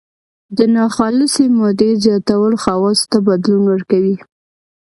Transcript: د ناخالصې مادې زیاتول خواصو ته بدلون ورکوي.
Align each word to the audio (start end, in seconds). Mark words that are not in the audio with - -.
د 0.57 0.59
ناخالصې 0.75 1.45
مادې 1.57 1.91
زیاتول 2.03 2.53
خواصو 2.63 3.05
ته 3.11 3.17
بدلون 3.27 3.63
ورکوي. 3.67 4.15